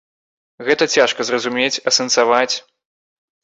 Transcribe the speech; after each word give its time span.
Гэта 0.69 0.87
цяжка 0.95 1.21
зразумець, 1.31 1.79
асэнсаваць. 1.95 2.51